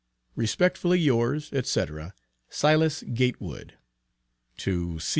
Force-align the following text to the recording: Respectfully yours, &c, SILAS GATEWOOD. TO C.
Respectfully 0.35 0.97
yours, 0.99 1.51
&c, 1.63 1.79
SILAS 2.49 3.03
GATEWOOD. 3.13 3.75
TO 4.57 4.97
C. 4.99 5.09